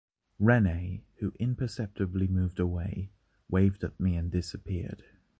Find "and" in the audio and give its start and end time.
4.15-4.31